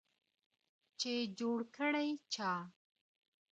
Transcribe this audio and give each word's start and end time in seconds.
چي 0.99 1.13
جوړ 1.39 1.57
کړی 1.77 2.09
چا 2.33 2.51